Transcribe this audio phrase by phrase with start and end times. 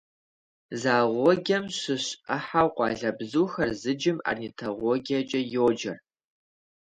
[0.81, 5.93] Зоологием щыщ Ӏыхьэу къуалэбзухэр зыджым орнитологиекӀэ йоджэ.